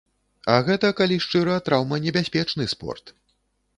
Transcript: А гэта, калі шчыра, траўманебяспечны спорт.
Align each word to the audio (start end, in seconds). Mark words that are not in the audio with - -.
А 0.53 0.55
гэта, 0.69 0.89
калі 1.01 1.19
шчыра, 1.27 1.59
траўманебяспечны 1.67 2.69
спорт. 2.77 3.05